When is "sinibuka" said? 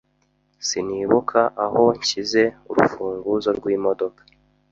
0.67-1.39